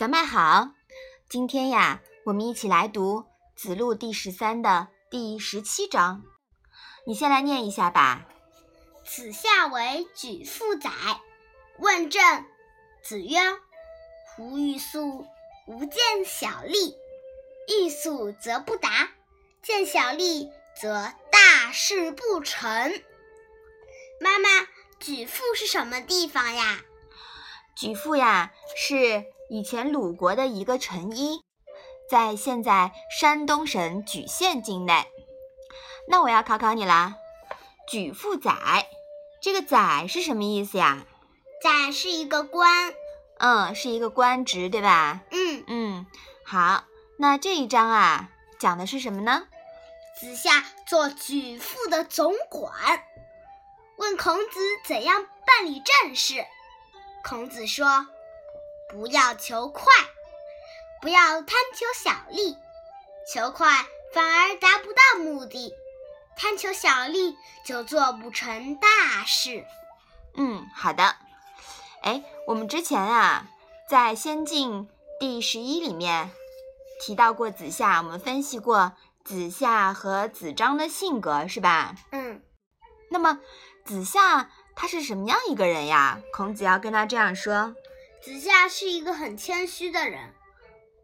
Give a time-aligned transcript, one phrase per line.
[0.00, 0.70] 小麦好，
[1.28, 3.18] 今天呀，我们一起来读
[3.54, 6.22] 《子路》第十三的第十七章。
[7.06, 8.26] 你先来念一下吧。
[9.04, 10.90] 子夏为举父宰，
[11.80, 12.46] 问政。
[13.02, 13.38] 子曰
[14.40, 15.26] ：“吾欲速，
[15.66, 16.96] 吾见小利。
[17.68, 19.10] 欲速则不达，
[19.62, 22.70] 见小利则大事不成。”
[24.18, 24.48] 妈妈，
[24.98, 26.80] 举父是什么地方呀？
[27.76, 31.42] 举父呀，是以前鲁国的一个城邑，
[32.08, 35.04] 在现在山东省莒县境内。
[36.08, 37.16] 那我要考考你啦，
[37.90, 38.86] 莒父宰，
[39.42, 41.04] 这个宰是什么意思呀？
[41.60, 42.94] 宰是一个官，
[43.38, 45.22] 嗯，是一个官职，对吧？
[45.32, 46.06] 嗯嗯，
[46.44, 46.84] 好，
[47.18, 49.48] 那这一章啊，讲的是什么呢？
[50.20, 52.72] 子夏做莒父的总管，
[53.96, 56.44] 问孔子怎样办理政事。
[57.24, 58.06] 孔子说
[58.90, 59.84] ：“不要求快，
[61.00, 62.56] 不要贪求小利。
[63.32, 65.72] 求快反而达不到目的，
[66.36, 69.64] 贪求小利就做不成大事。”
[70.34, 71.16] 嗯，好的。
[72.02, 73.46] 哎，我们之前啊，
[73.88, 74.88] 在《仙境》
[75.20, 76.30] 第十一里面
[77.00, 78.92] 提到过子夏，我们分析过
[79.24, 81.94] 子夏和子张的性格，是吧？
[82.10, 82.42] 嗯。
[83.10, 83.38] 那么
[83.84, 84.50] 子夏。
[84.76, 86.20] 他是什么样一个人呀？
[86.32, 87.74] 孔子要跟他这样说
[88.22, 90.34] ：“子夏是一个很谦虚的人。”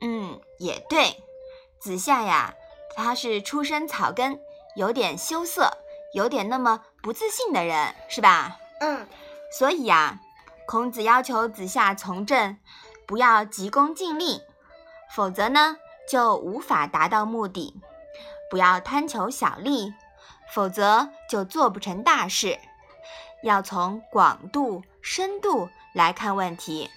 [0.00, 1.22] 嗯，也对。
[1.80, 2.54] 子夏呀，
[2.96, 4.40] 他是出身草根，
[4.76, 5.78] 有点羞涩，
[6.12, 8.58] 有点那么不自信的人，是吧？
[8.80, 9.06] 嗯。
[9.50, 10.20] 所以呀，
[10.66, 12.58] 孔子要求子夏从政，
[13.06, 14.42] 不要急功近利，
[15.16, 17.72] 否则呢，就无法达到目的；
[18.50, 19.94] 不要贪求小利，
[20.52, 22.58] 否则就做不成大事。
[23.42, 26.90] 要从广度、深度来看问题，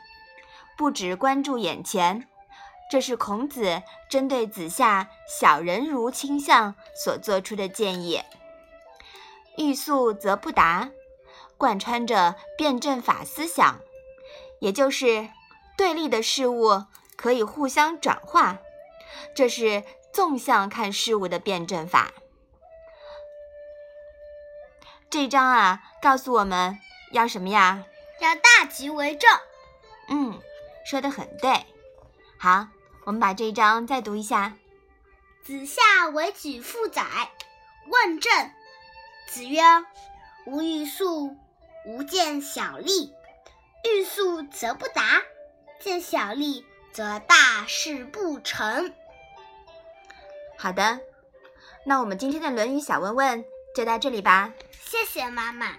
[0.78, 2.28] 不只关注眼前。
[2.90, 8.22] 这是孔子针对子夏小人如倾向所做出的建议。
[9.58, 10.90] 欲速则不达，
[11.58, 13.80] 贯穿着辩证法思想，
[14.60, 15.30] 也就是
[15.78, 16.84] 对立的事物
[17.16, 18.58] 可以互相转化，
[19.34, 22.12] 这是纵向看事物的辩证法。
[25.10, 26.78] 这章啊，告诉我们
[27.14, 27.86] 要什么呀？
[28.22, 29.30] 要大局为重。
[30.08, 30.40] 嗯，
[30.86, 31.66] 说的很对。
[32.38, 32.68] 好，
[33.04, 34.54] 我们把这一章再读一下。
[35.44, 37.04] 子夏为举父宰，
[37.88, 38.52] 问政。
[39.28, 39.62] 子曰
[40.46, 41.36] ：“吾欲速，
[41.86, 43.14] 吾见小利。
[43.84, 45.24] 欲速则不达，
[45.80, 48.94] 见小利则大事不成。”
[50.60, 51.00] 好的，
[51.86, 53.44] 那我们今天的《论语》小问问
[53.76, 54.54] 就到这里吧。
[54.84, 55.78] 谢谢妈妈。